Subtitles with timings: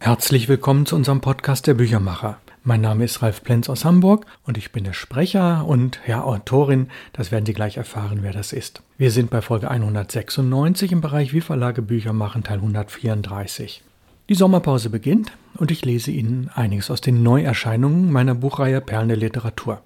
[0.00, 2.38] Herzlich willkommen zu unserem Podcast der Büchermacher.
[2.62, 6.88] Mein Name ist Ralf Plenz aus Hamburg und ich bin der Sprecher und ja, Autorin.
[7.12, 8.80] Das werden Sie gleich erfahren, wer das ist.
[8.96, 13.82] Wir sind bei Folge 196 im Bereich Wie Verlage Bücher machen, Teil 134.
[14.28, 19.16] Die Sommerpause beginnt und ich lese Ihnen einiges aus den Neuerscheinungen meiner Buchreihe Perlen der
[19.16, 19.82] Literatur.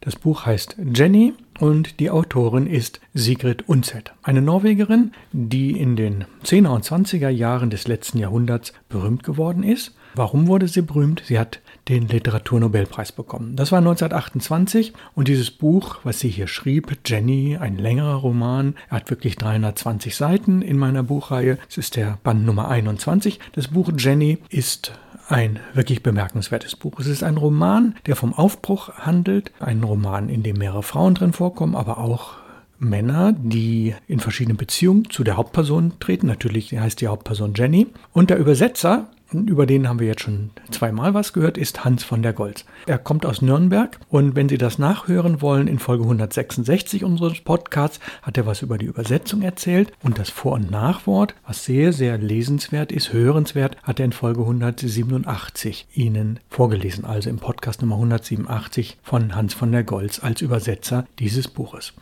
[0.00, 6.26] Das Buch heißt Jenny und die Autorin ist Sigrid Undset, eine Norwegerin, die in den
[6.44, 9.94] 10er und 20er Jahren des letzten Jahrhunderts berühmt geworden ist.
[10.14, 11.22] Warum wurde sie berühmt?
[11.26, 13.54] Sie hat den Literaturnobelpreis bekommen.
[13.54, 18.96] Das war 1928 und dieses Buch, was sie hier schrieb, Jenny, ein längerer Roman, er
[18.96, 21.58] hat wirklich 320 Seiten in meiner Buchreihe.
[21.68, 23.40] Es ist der Band Nummer 21.
[23.52, 24.92] Das Buch Jenny ist
[25.28, 27.00] ein wirklich bemerkenswertes Buch.
[27.00, 31.32] Es ist ein Roman, der vom Aufbruch handelt, ein Roman, in dem mehrere Frauen drin
[31.32, 32.34] vorkommen, aber auch
[32.78, 36.26] Männer, die in verschiedenen Beziehungen zu der Hauptperson treten.
[36.26, 37.88] Natürlich heißt die Hauptperson Jenny.
[38.12, 42.22] Und der Übersetzer über den haben wir jetzt schon zweimal was gehört, ist Hans von
[42.22, 42.64] der Goltz.
[42.86, 48.00] Er kommt aus Nürnberg und wenn Sie das nachhören wollen, in Folge 166 unseres Podcasts
[48.22, 52.18] hat er was über die Übersetzung erzählt und das Vor- und Nachwort, was sehr, sehr
[52.18, 58.98] lesenswert ist, hörenswert, hat er in Folge 187 Ihnen vorgelesen, also im Podcast Nummer 187
[59.02, 61.92] von Hans von der Goltz als Übersetzer dieses Buches.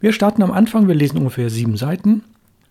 [0.00, 2.22] Wir starten am Anfang, wir lesen ungefähr sieben Seiten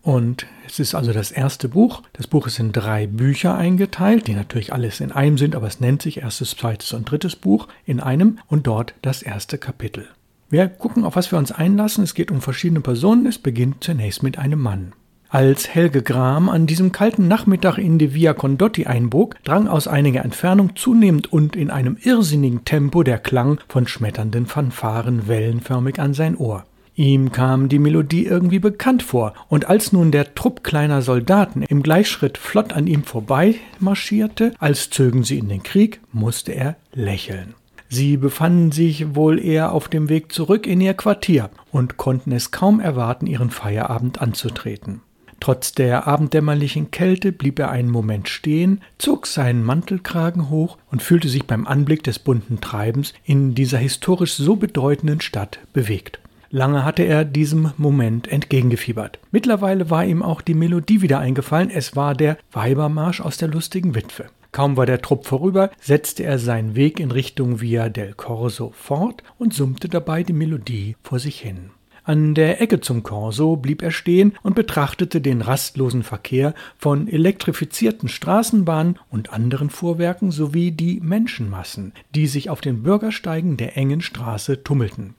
[0.02, 2.02] und es ist also das erste Buch.
[2.14, 5.80] Das Buch ist in drei Bücher eingeteilt, die natürlich alles in einem sind, aber es
[5.80, 10.08] nennt sich erstes, zweites und drittes Buch in einem und dort das erste Kapitel.
[10.50, 12.04] Wir gucken, auf was wir uns einlassen.
[12.04, 13.26] Es geht um verschiedene Personen.
[13.26, 14.94] Es beginnt zunächst mit einem Mann.
[15.30, 20.26] Als Helge Gram an diesem kalten Nachmittag in die Via Condotti einbog, drang aus einiger
[20.26, 26.36] Entfernung zunehmend und in einem irrsinnigen Tempo der Klang von schmetternden Fanfaren wellenförmig an sein
[26.36, 26.66] Ohr.
[26.96, 31.84] Ihm kam die Melodie irgendwie bekannt vor, und als nun der Trupp kleiner Soldaten im
[31.84, 37.56] Gleichschritt flott an ihm vorbei marschierte, als zögen sie in den Krieg, musste er lächeln.
[37.94, 42.52] Sie befanden sich wohl eher auf dem Weg zurück in ihr Quartier und konnten es
[42.52, 45.02] kaum erwarten, ihren Feierabend anzutreten.
[45.42, 51.28] Trotz der abenddämmerlichen Kälte blieb er einen Moment stehen, zog seinen Mantelkragen hoch und fühlte
[51.28, 56.21] sich beim Anblick des bunten Treibens in dieser historisch so bedeutenden Stadt bewegt.
[56.54, 59.20] Lange hatte er diesem Moment entgegengefiebert.
[59.32, 61.70] Mittlerweile war ihm auch die Melodie wieder eingefallen.
[61.70, 64.26] Es war der Weibermarsch aus der lustigen Witwe.
[64.52, 69.24] Kaum war der Trupp vorüber, setzte er seinen Weg in Richtung Via del Corso fort
[69.38, 71.70] und summte dabei die Melodie vor sich hin.
[72.04, 78.10] An der Ecke zum Corso blieb er stehen und betrachtete den rastlosen Verkehr von elektrifizierten
[78.10, 84.64] Straßenbahnen und anderen Fuhrwerken sowie die Menschenmassen, die sich auf den Bürgersteigen der engen Straße
[84.64, 85.14] tummelten.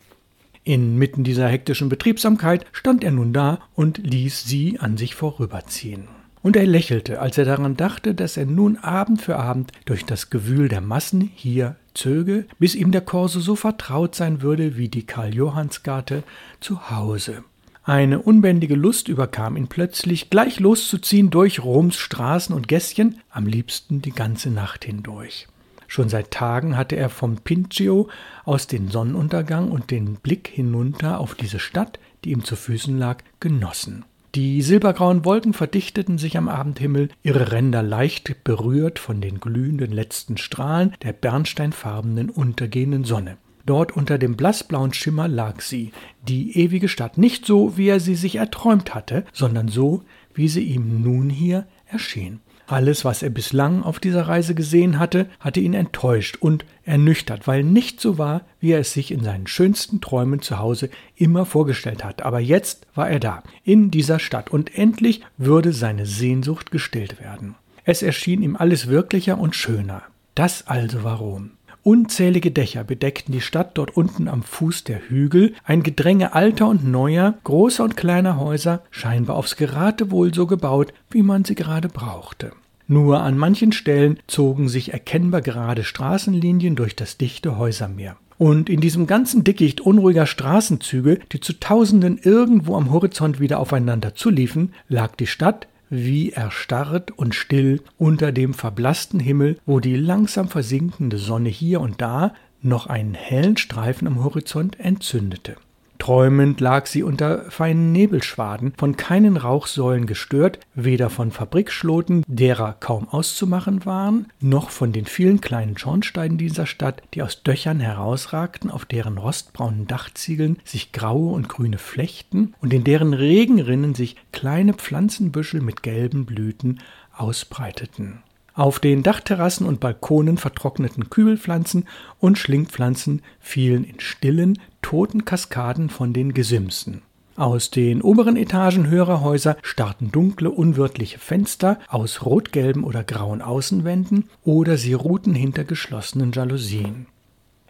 [0.65, 6.05] Inmitten dieser hektischen Betriebsamkeit stand er nun da und ließ sie an sich vorüberziehen.
[6.43, 10.31] Und er lächelte, als er daran dachte, dass er nun Abend für Abend durch das
[10.31, 15.07] Gewühl der Massen hier zöge, bis ihm der Korso so vertraut sein würde wie die
[15.07, 16.25] Karl-Johanns-Garte
[16.61, 17.45] zu Hause.
[17.85, 24.03] Eine unbändige Lust überkam ihn plötzlich, gleich loszuziehen durch Roms Straßen und Gässchen, am liebsten
[24.03, 25.49] die ganze Nacht hindurch.
[25.93, 28.09] Schon seit Tagen hatte er vom Pincio
[28.47, 33.19] aus den Sonnenuntergang und den Blick hinunter auf diese Stadt, die ihm zu Füßen lag,
[33.41, 34.07] genossen.
[34.35, 40.39] Die silbergrauen Wolken verdichteten sich am Abendhimmel, ihre Ränder leicht berührt von den glühenden letzten
[40.39, 43.37] Strahlen der bernsteinfarbenen untergehenden Sonne.
[43.67, 45.93] Dort unter dem blassblauen Schimmer lag sie,
[46.27, 50.65] die ewige Stadt, nicht so, wie er sie sich erträumt hatte, sondern so, wie sie
[50.65, 52.41] ihm nun hier erschien.
[52.67, 57.65] Alles, was er bislang auf dieser Reise gesehen hatte, hatte ihn enttäuscht und ernüchtert, weil
[57.65, 62.05] nicht so war, wie er es sich in seinen schönsten Träumen zu Hause immer vorgestellt
[62.05, 62.23] hat.
[62.23, 67.57] Aber jetzt war er da, in dieser Stadt, und endlich würde seine Sehnsucht gestillt werden.
[67.85, 70.03] Es erschien ihm alles wirklicher und schöner.
[70.35, 71.53] Das also warum?
[71.85, 76.87] Unzählige Dächer bedeckten die Stadt dort unten am Fuß der Hügel, ein Gedränge alter und
[76.87, 82.53] neuer, großer und kleiner Häuser, scheinbar aufs Geratewohl so gebaut, wie man sie gerade brauchte.
[82.87, 88.17] Nur an manchen Stellen zogen sich erkennbar gerade Straßenlinien durch das dichte Häusermeer.
[88.39, 94.15] Und in diesem ganzen Dickicht unruhiger Straßenzüge, die zu Tausenden irgendwo am Horizont wieder aufeinander
[94.15, 100.49] zuliefen, lag die Stadt wie erstarrt und still unter dem verblassten Himmel, wo die langsam
[100.49, 105.57] versinkende Sonne hier und da noch einen hellen Streifen am Horizont entzündete.
[106.03, 113.09] Träumend lag sie unter feinen Nebelschwaden, von keinen Rauchsäulen gestört, weder von Fabrikschloten, derer kaum
[113.09, 118.85] auszumachen waren, noch von den vielen kleinen Schornsteinen dieser Stadt, die aus Döchern herausragten, auf
[118.85, 125.61] deren rostbraunen Dachziegeln sich graue und grüne Flechten und in deren Regenrinnen sich kleine Pflanzenbüschel
[125.61, 126.81] mit gelben Blüten
[127.17, 128.25] ausbreiteten.
[128.55, 131.87] Auf den Dachterrassen und Balkonen vertrockneten Kübelpflanzen
[132.21, 137.03] und Schlingpflanzen fielen in stillen, toten Kaskaden von den Gesimsen.
[137.35, 144.29] Aus den oberen Etagen höherer Häuser starrten dunkle, unwirtliche Fenster aus rotgelben oder grauen Außenwänden
[144.45, 147.07] oder sie ruhten hinter geschlossenen Jalousien.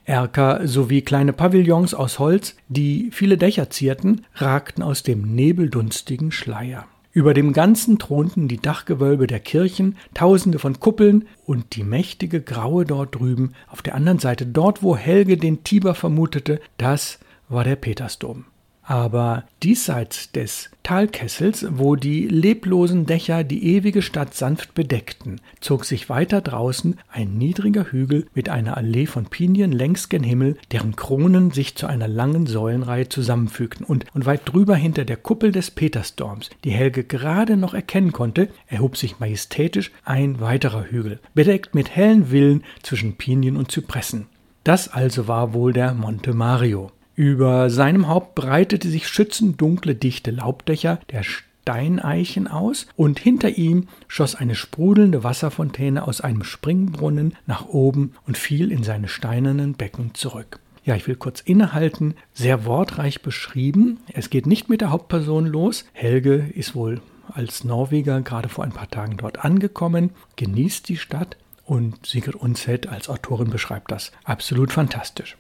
[0.05, 6.87] Erker sowie kleine Pavillons aus Holz, die viele Dächer zierten, ragten aus dem nebeldunstigen Schleier.
[7.15, 12.87] Über dem Ganzen thronten die Dachgewölbe der Kirchen, tausende von Kuppeln und die mächtige Graue
[12.87, 17.19] dort drüben, auf der anderen Seite, dort wo Helge den Tiber vermutete, das
[17.51, 18.47] war der Petersdom.
[18.85, 26.09] Aber diesseits des Talkessels, wo die leblosen Dächer die ewige Stadt sanft bedeckten, zog sich
[26.09, 31.53] weiter draußen ein niedriger Hügel mit einer Allee von Pinien längs gen Himmel, deren Kronen
[31.53, 36.51] sich zu einer langen Säulenreihe zusammenfügten, und, und weit drüber hinter der Kuppel des Petersdorms,
[36.65, 42.27] die Helge gerade noch erkennen konnte, erhob sich majestätisch ein weiterer Hügel, bedeckt mit hellen
[42.27, 44.27] Villen zwischen Pinien und Zypressen.
[44.65, 46.91] Das also war wohl der Monte Mario.
[47.15, 53.89] Über seinem Haupt breitete sich schützend dunkle, dichte Laubdächer der Steineichen aus, und hinter ihm
[54.09, 60.15] schoss eine sprudelnde Wasserfontäne aus einem Springbrunnen nach oben und fiel in seine steinernen Becken
[60.15, 60.59] zurück.
[60.85, 62.15] Ja, ich will kurz innehalten.
[62.33, 64.01] Sehr wortreich beschrieben.
[64.13, 65.85] Es geht nicht mit der Hauptperson los.
[65.93, 71.37] Helge ist wohl als Norweger gerade vor ein paar Tagen dort angekommen, genießt die Stadt
[71.65, 75.37] und Sigrid Undset als Autorin beschreibt das absolut fantastisch.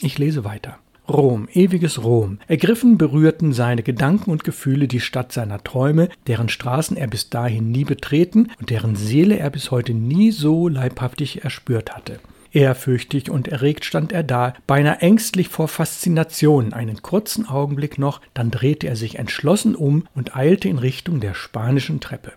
[0.00, 0.78] Ich lese weiter.
[1.08, 2.38] Rom, ewiges Rom.
[2.48, 7.70] Ergriffen berührten seine Gedanken und Gefühle die Stadt seiner Träume, deren Straßen er bis dahin
[7.70, 12.20] nie betreten und deren Seele er bis heute nie so leibhaftig erspürt hatte.
[12.52, 18.50] Ehrfürchtig und erregt stand er da, beinahe ängstlich vor Faszination, einen kurzen Augenblick noch, dann
[18.50, 22.32] drehte er sich entschlossen um und eilte in Richtung der spanischen Treppe.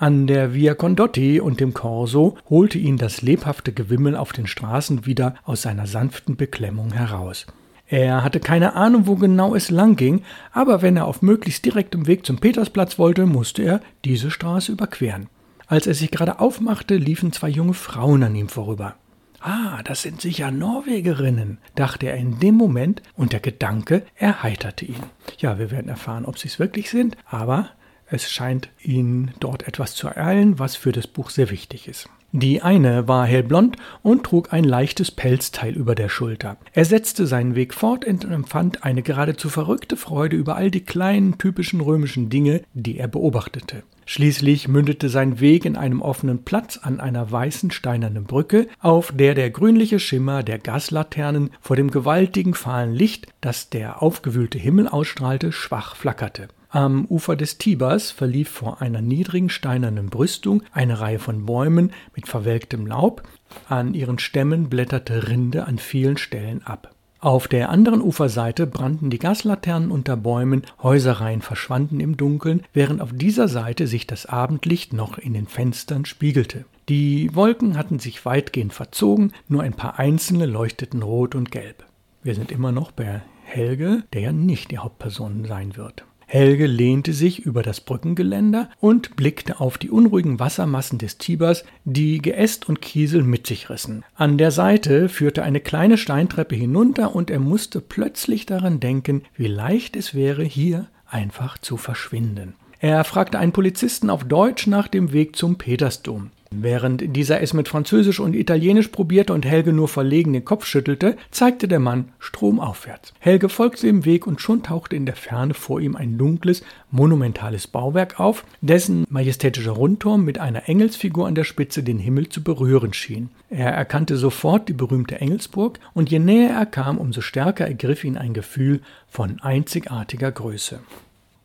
[0.00, 5.04] An der Via Condotti und dem Corso holte ihn das lebhafte Gewimmel auf den Straßen
[5.04, 7.46] wieder aus seiner sanften Beklemmung heraus.
[7.86, 12.06] Er hatte keine Ahnung, wo genau es lang ging, aber wenn er auf möglichst direktem
[12.06, 15.28] Weg zum Petersplatz wollte, musste er diese Straße überqueren.
[15.66, 18.94] Als er sich gerade aufmachte, liefen zwei junge Frauen an ihm vorüber.
[19.40, 25.02] Ah, das sind sicher Norwegerinnen, dachte er in dem Moment, und der Gedanke erheiterte ihn.
[25.36, 27.68] Ja, wir werden erfahren, ob sie es wirklich sind, aber
[28.10, 32.08] es scheint ihn dort etwas zu ereilen, was für das Buch sehr wichtig ist.
[32.32, 36.58] Die eine war hellblond und trug ein leichtes Pelzteil über der Schulter.
[36.72, 41.38] Er setzte seinen Weg fort und empfand eine geradezu verrückte Freude über all die kleinen
[41.38, 43.82] typischen römischen Dinge, die er beobachtete.
[44.06, 49.34] Schließlich mündete sein Weg in einem offenen Platz an einer weißen steinernen Brücke, auf der
[49.34, 55.50] der grünliche Schimmer der Gaslaternen vor dem gewaltigen fahlen Licht, das der aufgewühlte Himmel ausstrahlte,
[55.52, 56.48] schwach flackerte.
[56.72, 62.28] Am Ufer des Tibers verlief vor einer niedrigen steinernen Brüstung eine Reihe von Bäumen mit
[62.28, 63.24] verwelktem Laub,
[63.68, 66.94] an ihren Stämmen blätterte Rinde an vielen Stellen ab.
[67.18, 73.10] Auf der anderen Uferseite brannten die Gaslaternen unter Bäumen, Häuserreihen verschwanden im Dunkeln, während auf
[73.12, 76.66] dieser Seite sich das Abendlicht noch in den Fenstern spiegelte.
[76.88, 81.84] Die Wolken hatten sich weitgehend verzogen, nur ein paar einzelne leuchteten rot und gelb.
[82.22, 86.04] Wir sind immer noch bei Helge, der ja nicht die Hauptperson sein wird.
[86.32, 92.22] Helge lehnte sich über das Brückengeländer und blickte auf die unruhigen Wassermassen des Tibers, die
[92.22, 94.04] Geäst und Kiesel mit sich rissen.
[94.14, 99.48] An der Seite führte eine kleine Steintreppe hinunter und er musste plötzlich daran denken, wie
[99.48, 102.54] leicht es wäre, hier einfach zu verschwinden.
[102.78, 106.30] Er fragte einen Polizisten auf Deutsch nach dem Weg zum Petersdom.
[106.52, 111.16] Während dieser es mit Französisch und Italienisch probierte und Helge nur verlegen den Kopf schüttelte,
[111.30, 113.14] zeigte der Mann stromaufwärts.
[113.20, 117.68] Helge folgte dem Weg und schon tauchte in der Ferne vor ihm ein dunkles, monumentales
[117.68, 122.94] Bauwerk auf, dessen majestätischer Rundturm mit einer Engelsfigur an der Spitze den Himmel zu berühren
[122.94, 123.30] schien.
[123.48, 128.16] Er erkannte sofort die berühmte Engelsburg und je näher er kam, umso stärker ergriff ihn
[128.16, 130.80] ein Gefühl von einzigartiger Größe.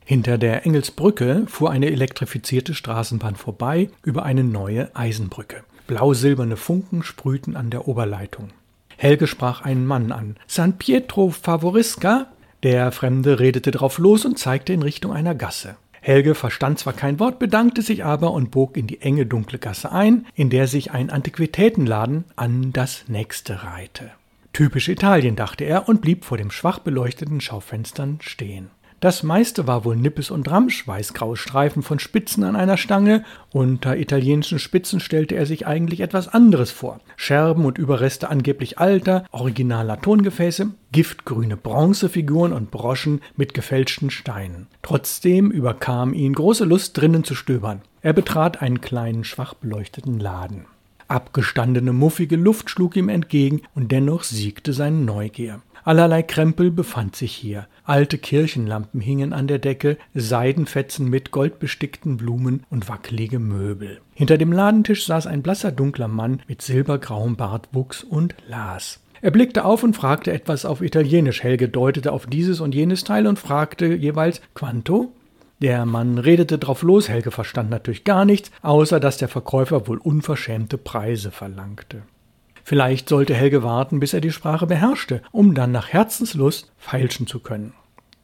[0.08, 5.64] Hinter der Engelsbrücke fuhr eine elektrifizierte Straßenbahn vorbei über eine neue Eisenbrücke.
[5.88, 8.50] Blau-silberne Funken sprühten an der Oberleitung.
[8.98, 10.38] Helge sprach einen Mann an.
[10.46, 12.28] San Pietro Favorisca?
[12.62, 15.76] Der Fremde redete drauf los und zeigte in Richtung einer Gasse.
[16.02, 19.92] Helge verstand zwar kein Wort, bedankte sich aber und bog in die enge dunkle Gasse
[19.92, 24.12] ein, in der sich ein Antiquitätenladen an das nächste reihte.
[24.54, 28.70] Typisch Italien, dachte er und blieb vor dem schwach beleuchteten Schaufenstern stehen.
[29.02, 33.24] Das meiste war wohl Nippes und Ramsch, weißgraue Streifen von Spitzen an einer Stange.
[33.52, 37.02] Unter italienischen Spitzen stellte er sich eigentlich etwas anderes vor.
[37.18, 44.68] Scherben und Überreste angeblich alter, originaler Tongefäße, giftgrüne Bronzefiguren und Broschen mit gefälschten Steinen.
[44.82, 47.82] Trotzdem überkam ihn große Lust, drinnen zu stöbern.
[48.02, 50.66] Er betrat einen kleinen, schwach beleuchteten Laden.
[51.08, 55.62] Abgestandene, muffige Luft schlug ihm entgegen, und dennoch siegte seine Neugier.
[55.86, 57.68] Allerlei Krempel befand sich hier.
[57.84, 64.02] Alte Kirchenlampen hingen an der Decke, Seidenfetzen mit goldbestickten Blumen und wackelige Möbel.
[64.16, 69.00] Hinter dem Ladentisch saß ein blasser dunkler Mann mit silbergrauem Bartwuchs und las.
[69.22, 71.44] Er blickte auf und fragte etwas auf Italienisch.
[71.44, 75.12] Helge deutete auf dieses und jenes Teil und fragte jeweils Quanto?
[75.62, 80.00] Der Mann redete drauf los, Helge verstand natürlich gar nichts, außer dass der Verkäufer wohl
[80.00, 82.02] unverschämte Preise verlangte.
[82.68, 87.40] Vielleicht sollte Helge warten, bis er die Sprache beherrschte, um dann nach Herzenslust feilschen zu
[87.40, 87.74] können.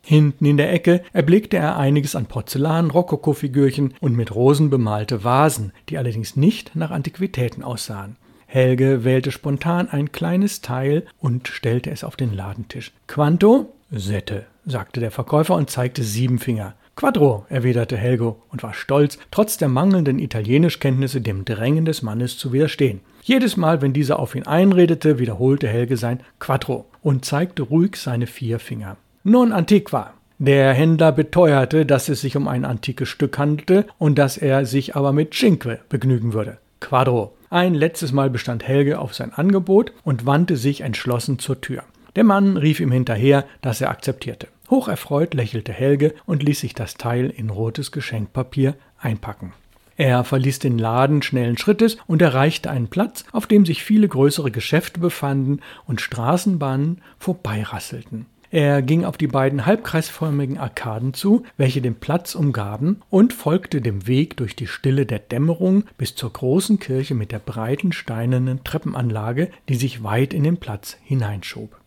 [0.03, 5.73] Hinten in der Ecke erblickte er einiges an Porzellan, Rokokofigürchen und mit Rosen bemalte Vasen,
[5.89, 8.15] die allerdings nicht nach Antiquitäten aussahen.
[8.47, 12.93] Helge wählte spontan ein kleines Teil und stellte es auf den Ladentisch.
[13.05, 13.75] Quanto?
[13.91, 16.73] Sette, sagte der Verkäufer und zeigte sieben Finger.
[16.95, 22.53] Quattro, erwiderte Helgo und war stolz, trotz der mangelnden Italienischkenntnisse dem Drängen des Mannes zu
[22.53, 22.99] widerstehen.
[23.23, 28.27] Jedes Mal, wenn dieser auf ihn einredete, wiederholte Helge sein Quattro und zeigte ruhig seine
[28.27, 28.97] vier Finger.
[29.23, 30.13] Non antiqua.
[30.39, 34.95] Der Händler beteuerte, dass es sich um ein antikes Stück handelte und dass er sich
[34.95, 36.57] aber mit Cinque begnügen würde.
[36.79, 37.33] Quadro.
[37.51, 41.83] Ein letztes Mal bestand Helge auf sein Angebot und wandte sich entschlossen zur Tür.
[42.15, 44.47] Der Mann rief ihm hinterher, dass er akzeptierte.
[44.71, 49.53] Hocherfreut lächelte Helge und ließ sich das Teil in rotes Geschenkpapier einpacken.
[49.97, 54.49] Er verließ den Laden schnellen Schrittes und erreichte einen Platz, auf dem sich viele größere
[54.49, 58.25] Geschäfte befanden und Straßenbahnen vorbeirasselten.
[58.49, 64.07] Er ging auf die beiden halbkreisförmigen Arkaden zu, welche den Platz umgaben, und folgte dem
[64.07, 69.51] Weg durch die Stille der Dämmerung bis zur großen Kirche mit der breiten steinernen Treppenanlage,
[69.69, 71.80] die sich weit in den Platz hineinschob.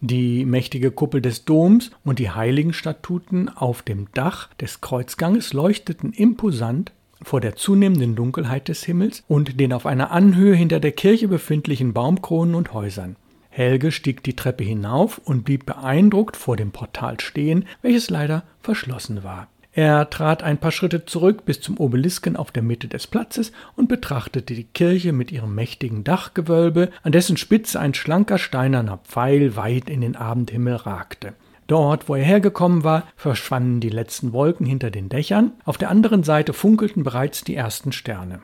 [0.00, 6.92] Die mächtige Kuppel des Doms und die Heiligenstatuten auf dem Dach des Kreuzganges leuchteten imposant
[7.22, 11.94] vor der zunehmenden Dunkelheit des Himmels und den auf einer Anhöhe hinter der Kirche befindlichen
[11.94, 13.16] Baumkronen und Häusern.
[13.48, 19.24] Helge stieg die Treppe hinauf und blieb beeindruckt vor dem Portal stehen, welches leider verschlossen
[19.24, 19.48] war.
[19.76, 23.90] Er trat ein paar Schritte zurück bis zum Obelisken auf der Mitte des Platzes und
[23.90, 29.90] betrachtete die Kirche mit ihrem mächtigen Dachgewölbe, an dessen Spitze ein schlanker steinerner Pfeil weit
[29.90, 31.34] in den Abendhimmel ragte.
[31.66, 36.22] Dort, wo er hergekommen war, verschwanden die letzten Wolken hinter den Dächern, auf der anderen
[36.22, 38.40] Seite funkelten bereits die ersten Sterne.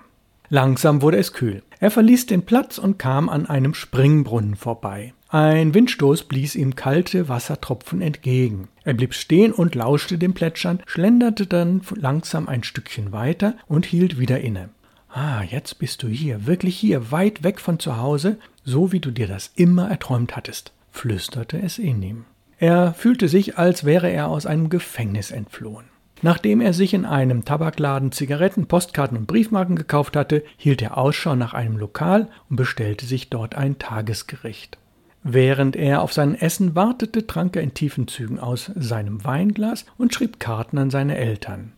[0.50, 1.62] Langsam wurde es kühl.
[1.80, 5.14] Er verließ den Platz und kam an einem Springbrunnen vorbei.
[5.32, 8.68] Ein Windstoß blies ihm kalte Wassertropfen entgegen.
[8.84, 14.18] Er blieb stehen und lauschte dem Plätschern, schlenderte dann langsam ein Stückchen weiter und hielt
[14.18, 14.68] wieder inne.
[15.08, 19.10] Ah, jetzt bist du hier, wirklich hier, weit weg von zu Hause, so wie du
[19.10, 22.24] dir das immer erträumt hattest, flüsterte es in ihm.
[22.58, 25.86] Er fühlte sich, als wäre er aus einem Gefängnis entflohen.
[26.20, 31.36] Nachdem er sich in einem Tabakladen Zigaretten, Postkarten und Briefmarken gekauft hatte, hielt er Ausschau
[31.36, 34.76] nach einem Lokal und bestellte sich dort ein Tagesgericht.
[35.24, 40.12] Während er auf sein Essen wartete, trank er in tiefen Zügen aus seinem Weinglas und
[40.12, 41.72] schrieb Karten an seine Eltern.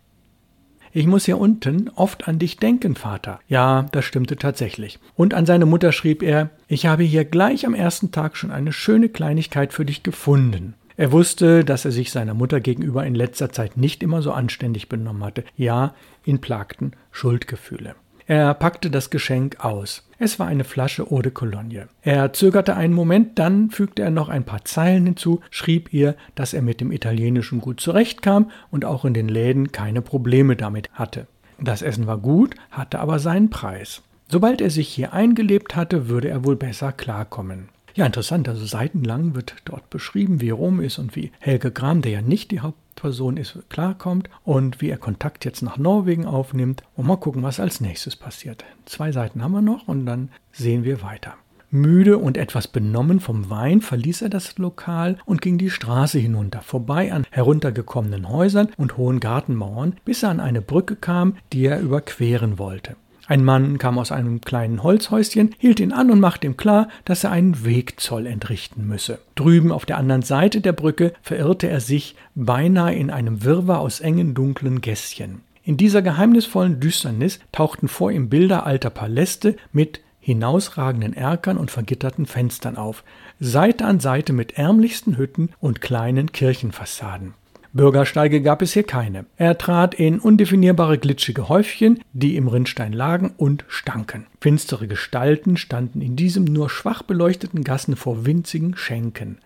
[0.96, 3.40] Ich muss hier unten oft an dich denken, Vater.
[3.48, 5.00] Ja, das stimmte tatsächlich.
[5.16, 8.72] Und an seine Mutter schrieb er, ich habe hier gleich am ersten Tag schon eine
[8.72, 10.74] schöne Kleinigkeit für dich gefunden.
[10.96, 14.88] Er wusste, dass er sich seiner Mutter gegenüber in letzter Zeit nicht immer so anständig
[14.88, 15.44] benommen hatte.
[15.56, 17.96] Ja, ihn plagten Schuldgefühle.
[18.26, 20.08] Er packte das Geschenk aus.
[20.18, 21.88] Es war eine Flasche Eau de Cologne.
[22.00, 26.54] Er zögerte einen Moment, dann fügte er noch ein paar Zeilen hinzu, schrieb ihr, dass
[26.54, 31.26] er mit dem Italienischen gut zurechtkam und auch in den Läden keine Probleme damit hatte.
[31.60, 34.02] Das Essen war gut, hatte aber seinen Preis.
[34.28, 37.68] Sobald er sich hier eingelebt hatte, würde er wohl besser klarkommen.
[37.94, 38.48] Ja, interessant.
[38.48, 42.50] Also seitenlang wird dort beschrieben, wie Rom ist und wie Helge Gram, der ja nicht
[42.50, 42.60] die
[42.94, 46.84] Hauptperson ist, klarkommt und wie er Kontakt jetzt nach Norwegen aufnimmt.
[46.94, 48.64] Und mal gucken, was als nächstes passiert.
[48.84, 51.34] Zwei Seiten haben wir noch und dann sehen wir weiter.
[51.70, 56.62] Müde und etwas benommen vom Wein verließ er das Lokal und ging die Straße hinunter,
[56.62, 61.80] vorbei an heruntergekommenen Häusern und hohen Gartenmauern, bis er an eine Brücke kam, die er
[61.80, 62.94] überqueren wollte.
[63.26, 67.24] Ein Mann kam aus einem kleinen Holzhäuschen, hielt ihn an und machte ihm klar, dass
[67.24, 69.18] er einen Wegzoll entrichten müsse.
[69.34, 74.00] Drüben auf der anderen Seite der Brücke verirrte er sich beinahe in einem Wirrwarr aus
[74.00, 75.40] engen, dunklen Gässchen.
[75.62, 82.26] In dieser geheimnisvollen Düsternis tauchten vor ihm Bilder alter Paläste mit hinausragenden Erkern und vergitterten
[82.26, 83.04] Fenstern auf,
[83.40, 87.34] Seite an Seite mit ärmlichsten Hütten und kleinen Kirchenfassaden.
[87.74, 89.26] Bürgersteige gab es hier keine.
[89.36, 94.26] Er trat in undefinierbare glitschige Häufchen, die im Rinnstein lagen und stanken.
[94.40, 99.38] Finstere Gestalten standen in diesem nur schwach beleuchteten Gassen vor winzigen Schenken.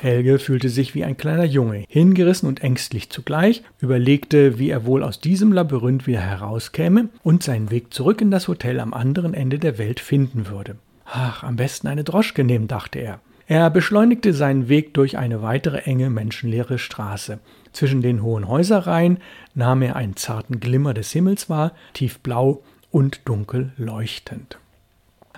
[0.00, 5.02] Helge fühlte sich wie ein kleiner Junge, hingerissen und ängstlich zugleich, überlegte, wie er wohl
[5.02, 9.58] aus diesem Labyrinth wieder herauskäme und seinen Weg zurück in das Hotel am anderen Ende
[9.58, 10.76] der Welt finden würde.
[11.04, 13.20] Ach, am besten eine Droschke nehmen, dachte er.
[13.48, 17.38] Er beschleunigte seinen Weg durch eine weitere enge, menschenleere Straße.
[17.72, 19.18] Zwischen den hohen Häuserreihen
[19.54, 24.58] nahm er einen zarten Glimmer des Himmels wahr, tiefblau und dunkel leuchtend.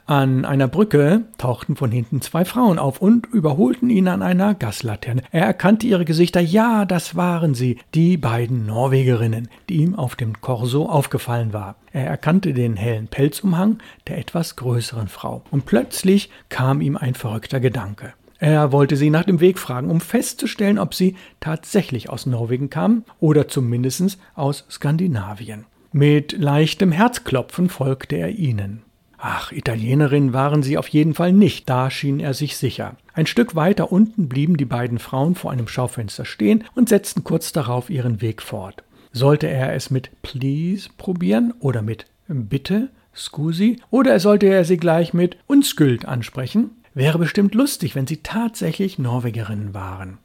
[0.08, 5.20] An einer Brücke tauchten von hinten zwei Frauen auf und überholten ihn an einer Gaslaterne.
[5.32, 10.40] Er erkannte ihre Gesichter, ja, das waren sie, die beiden Norwegerinnen, die ihm auf dem
[10.40, 11.76] Korso aufgefallen war.
[11.92, 15.42] Er erkannte den hellen Pelzumhang der etwas größeren Frau.
[15.50, 18.14] Und plötzlich kam ihm ein verrückter Gedanke.
[18.38, 23.04] Er wollte sie nach dem Weg fragen, um festzustellen, ob sie tatsächlich aus Norwegen kamen
[23.20, 25.66] oder zumindest aus Skandinavien.
[25.92, 28.87] Mit leichtem Herzklopfen folgte er ihnen.
[29.20, 32.96] Ach, Italienerin waren sie auf jeden Fall nicht, da schien er sich sicher.
[33.14, 37.52] Ein Stück weiter unten blieben die beiden Frauen vor einem Schaufenster stehen und setzten kurz
[37.52, 38.84] darauf ihren Weg fort.
[39.10, 45.12] Sollte er es mit Please probieren oder mit Bitte, Scusi, oder sollte er sie gleich
[45.12, 46.70] mit Unskuld ansprechen?
[46.94, 50.18] Wäre bestimmt lustig, wenn sie tatsächlich Norwegerinnen waren.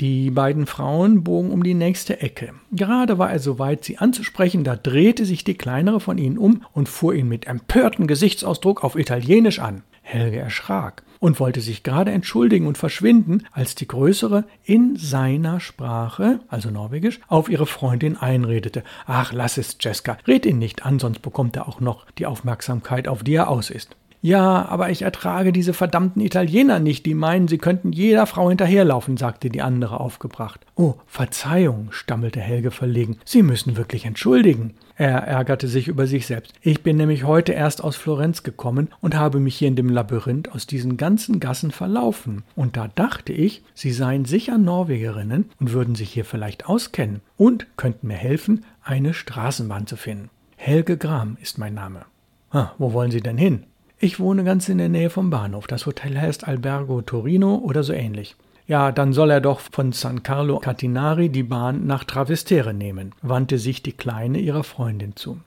[0.00, 2.52] Die beiden Frauen bogen um die nächste Ecke.
[2.70, 6.62] Gerade war er so weit, sie anzusprechen, da drehte sich die kleinere von ihnen um
[6.74, 9.82] und fuhr ihn mit empörtem Gesichtsausdruck auf Italienisch an.
[10.02, 16.40] Helge erschrak und wollte sich gerade entschuldigen und verschwinden, als die größere in seiner Sprache,
[16.48, 18.84] also Norwegisch, auf ihre Freundin einredete.
[19.06, 23.08] Ach, lass es, Jessica, red ihn nicht an, sonst bekommt er auch noch die Aufmerksamkeit,
[23.08, 23.96] auf die er aus ist.
[24.26, 29.16] Ja, aber ich ertrage diese verdammten Italiener nicht, die meinen, sie könnten jeder Frau hinterherlaufen,
[29.16, 30.66] sagte die andere aufgebracht.
[30.74, 33.18] Oh, Verzeihung, stammelte Helge verlegen.
[33.24, 34.74] Sie müssen wirklich entschuldigen.
[34.96, 36.54] Er ärgerte sich über sich selbst.
[36.60, 40.50] Ich bin nämlich heute erst aus Florenz gekommen und habe mich hier in dem Labyrinth
[40.52, 42.42] aus diesen ganzen Gassen verlaufen.
[42.56, 47.68] Und da dachte ich, Sie seien sicher Norwegerinnen und würden sich hier vielleicht auskennen und
[47.76, 50.30] könnten mir helfen, eine Straßenbahn zu finden.
[50.56, 52.06] Helge Gram ist mein Name.
[52.50, 53.66] Ah, wo wollen Sie denn hin?
[53.98, 55.66] Ich wohne ganz in der Nähe vom Bahnhof.
[55.66, 58.36] Das Hotel heißt Albergo Torino oder so ähnlich.
[58.66, 63.58] Ja, dann soll er doch von San Carlo Catinari die Bahn nach Travestere nehmen, wandte
[63.58, 65.38] sich die Kleine ihrer Freundin zu.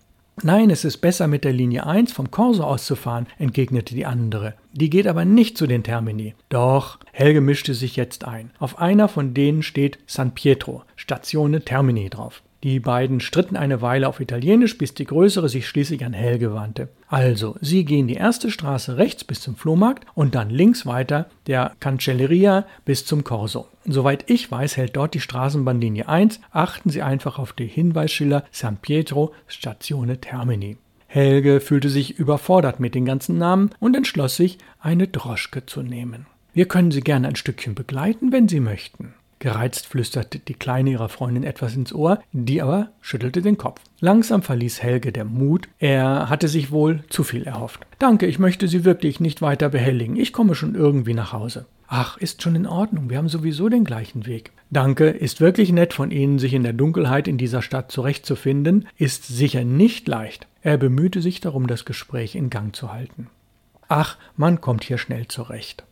[0.41, 4.53] Nein, es ist besser mit der Linie 1 vom Corso auszufahren, entgegnete die andere.
[4.71, 6.33] Die geht aber nicht zu den Termini.
[6.47, 8.51] Doch, Helge mischte sich jetzt ein.
[8.57, 12.41] Auf einer von denen steht San Pietro, Statione Termini drauf.
[12.61, 16.89] Die beiden stritten eine Weile auf Italienisch, bis die Größere sich schließlich an Helge wandte.
[17.07, 21.75] Also, sie gehen die erste Straße rechts bis zum Flohmarkt und dann links weiter der
[21.79, 23.67] Cancelleria bis zum Corso.
[23.85, 26.41] Soweit ich weiß, hält dort die Straßenbahnlinie 1.
[26.51, 30.75] Achten Sie einfach auf die Hinweisschilder San Pietro Statione Termini.
[31.07, 36.27] Helge fühlte sich überfordert mit den ganzen Namen und entschloss sich, eine Droschke zu nehmen.
[36.53, 39.13] Wir können Sie gerne ein Stückchen begleiten, wenn Sie möchten.
[39.39, 43.81] Gereizt flüsterte die Kleine ihrer Freundin etwas ins Ohr, die aber schüttelte den Kopf.
[44.01, 45.69] Langsam verließ Helge der Mut.
[45.79, 47.85] Er hatte sich wohl zu viel erhofft.
[47.99, 50.17] Danke, ich möchte Sie wirklich nicht weiter behelligen.
[50.17, 51.65] Ich komme schon irgendwie nach Hause.
[51.87, 53.09] Ach, ist schon in Ordnung.
[53.09, 54.51] Wir haben sowieso den gleichen Weg.
[54.69, 59.25] Danke, ist wirklich nett von Ihnen, sich in der Dunkelheit in dieser Stadt zurechtzufinden, ist
[59.25, 60.47] sicher nicht leicht.
[60.61, 63.27] Er bemühte sich darum, das Gespräch in Gang zu halten.
[63.87, 65.83] Ach, man kommt hier schnell zurecht.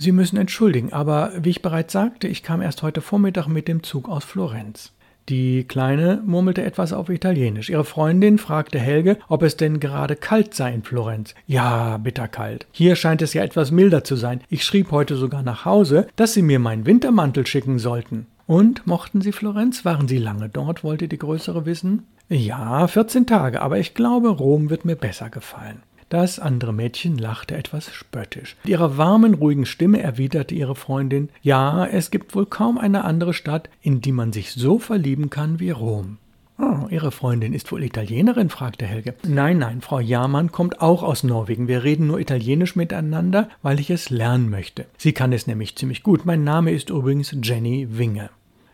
[0.00, 3.82] Sie müssen entschuldigen, aber wie ich bereits sagte, ich kam erst heute Vormittag mit dem
[3.82, 4.92] Zug aus Florenz.
[5.28, 7.68] Die Kleine murmelte etwas auf Italienisch.
[7.68, 11.34] Ihre Freundin fragte Helge, ob es denn gerade kalt sei in Florenz.
[11.46, 12.66] Ja, bitterkalt.
[12.70, 14.40] Hier scheint es ja etwas milder zu sein.
[14.48, 18.26] Ich schrieb heute sogar nach Hause, dass Sie mir meinen Wintermantel schicken sollten.
[18.46, 19.84] Und mochten Sie Florenz?
[19.84, 20.84] Waren Sie lange dort?
[20.84, 22.06] wollte die Größere wissen.
[22.30, 25.82] Ja, 14 Tage, aber ich glaube, Rom wird mir besser gefallen.
[26.08, 28.56] Das andere Mädchen lachte etwas spöttisch.
[28.62, 33.34] Mit ihrer warmen, ruhigen Stimme erwiderte ihre Freundin Ja, es gibt wohl kaum eine andere
[33.34, 36.16] Stadt, in die man sich so verlieben kann wie Rom.
[36.60, 38.48] Oh, Ihre Freundin ist wohl Italienerin?
[38.48, 39.14] fragte Helge.
[39.22, 41.68] Nein, nein, Frau Jahrmann kommt auch aus Norwegen.
[41.68, 44.86] Wir reden nur Italienisch miteinander, weil ich es lernen möchte.
[44.96, 46.26] Sie kann es nämlich ziemlich gut.
[46.26, 48.30] Mein Name ist übrigens Jenny Winge.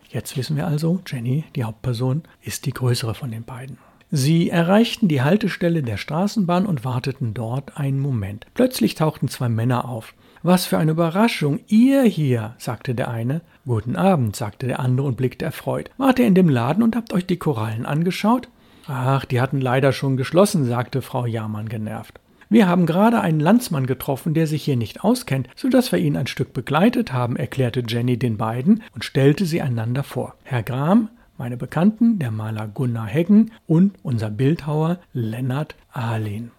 [0.08, 3.76] Jetzt wissen wir also, Jenny, die Hauptperson, ist die größere von den beiden.
[4.16, 8.46] Sie erreichten die Haltestelle der Straßenbahn und warteten dort einen Moment.
[8.55, 10.14] Plötzlich tauchten zwei Männer auf.
[10.44, 13.40] Was für eine Überraschung, ihr hier, sagte der eine.
[13.66, 15.90] Guten Abend, sagte der andere und blickte erfreut.
[15.96, 18.48] Wart ihr in dem Laden und habt euch die Korallen angeschaut?
[18.87, 22.20] Ach, die hatten leider schon geschlossen, sagte Frau Jahrmann genervt.
[22.48, 26.16] Wir haben gerade einen Landsmann getroffen, der sich hier nicht auskennt, so dass wir ihn
[26.16, 30.37] ein Stück begleitet haben, erklärte Jenny den beiden und stellte sie einander vor.
[30.44, 36.50] Herr Gram, meine Bekannten, der Maler Gunnar Heggen und unser Bildhauer Lennart Ahlin.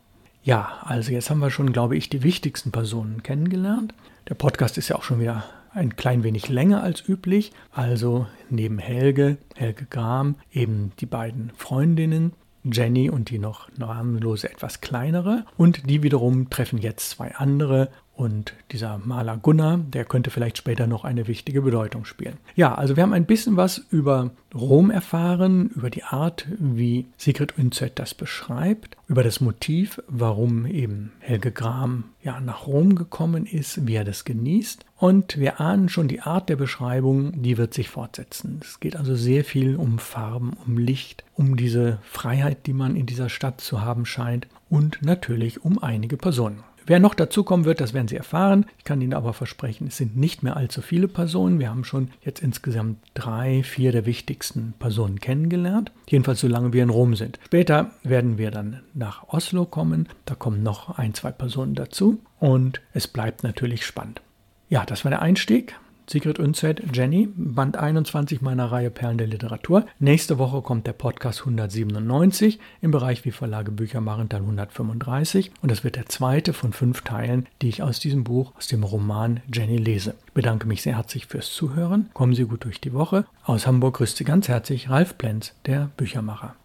[0.44, 3.94] Ja, also jetzt haben wir schon, glaube ich, die wichtigsten Personen kennengelernt.
[4.30, 7.52] Der Podcast ist ja auch schon wieder ein klein wenig länger als üblich.
[7.72, 12.34] Also neben Helge, Helge Gram, eben die beiden Freundinnen,
[12.64, 15.46] Jenny und die noch namenlose etwas kleinere.
[15.58, 20.88] Und die wiederum treffen jetzt zwei andere und dieser Maler Gunnar, der könnte vielleicht später
[20.88, 22.38] noch eine wichtige Bedeutung spielen.
[22.56, 27.58] Ja, also wir haben ein bisschen was über Rom erfahren, über die Art, wie Sigrid
[27.58, 33.86] Unzett das beschreibt, über das Motiv, warum eben Helge Gram ja nach Rom gekommen ist,
[33.86, 34.86] wie er das genießt.
[34.98, 38.60] Und wir ahnen schon die Art der Beschreibung, die wird sich fortsetzen.
[38.62, 43.06] Es geht also sehr viel um Farben, um Licht, um diese Freiheit, die man in
[43.06, 46.64] dieser Stadt zu haben scheint und natürlich um einige Personen.
[46.88, 48.66] Wer noch dazukommen wird, das werden Sie erfahren.
[48.78, 51.60] Ich kann Ihnen aber versprechen, es sind nicht mehr allzu viele Personen.
[51.60, 55.92] Wir haben schon jetzt insgesamt drei, vier der wichtigsten Personen kennengelernt.
[56.08, 57.40] Jedenfalls solange wir in Rom sind.
[57.46, 60.08] Später werden wir dann nach Oslo kommen.
[60.26, 62.20] Da kommen noch ein, zwei Personen dazu.
[62.40, 64.22] Und es bleibt natürlich spannend.
[64.70, 65.76] Ja, das war der Einstieg.
[66.08, 69.86] Sigrid Unzett, Jenny, Band 21 meiner Reihe Perlen der Literatur.
[70.00, 75.52] Nächste Woche kommt der Podcast 197 im Bereich wie Verlage Bücher machen, dann 135.
[75.62, 78.84] Und das wird der zweite von fünf Teilen, die ich aus diesem Buch, aus dem
[78.84, 80.16] Roman Jenny lese.
[80.28, 82.10] Ich bedanke mich sehr herzlich fürs Zuhören.
[82.14, 83.26] Kommen Sie gut durch die Woche.
[83.44, 86.56] Aus Hamburg grüßt Sie ganz herzlich Ralf Plenz, der Büchermacher.